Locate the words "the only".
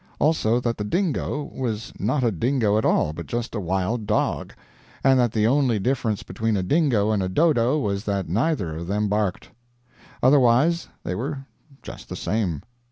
5.31-5.77